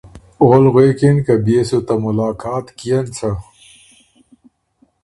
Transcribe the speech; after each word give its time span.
اول 0.41 0.63
غوېکِن 0.73 1.17
که 1.25 1.33
”بيې 1.45 1.61
سو 1.69 1.79
ته 1.87 1.93
ملاقات 2.05 2.65
کيېن 2.79 3.05
څۀ؟“ 3.17 3.31